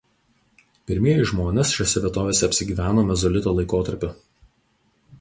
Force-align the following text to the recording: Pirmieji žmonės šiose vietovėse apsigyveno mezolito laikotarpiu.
Pirmieji 0.91 1.27
žmonės 1.33 1.75
šiose 1.79 2.03
vietovėse 2.07 2.49
apsigyveno 2.49 3.07
mezolito 3.13 3.57
laikotarpiu. 3.61 4.15